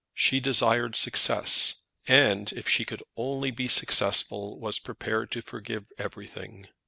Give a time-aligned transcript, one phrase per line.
[0.15, 6.67] She desired success, and, if she could only be successful, was prepared to forgive everything.